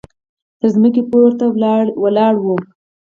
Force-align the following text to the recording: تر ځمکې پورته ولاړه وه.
تر 0.59 0.67
ځمکې 0.75 1.01
پورته 1.11 1.45
ولاړه 2.03 2.41
وه. 2.45 2.55